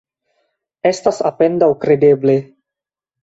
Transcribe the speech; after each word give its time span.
Estas 0.91 1.19
apendaŭ 1.29 1.69
kredeble. 1.85 2.37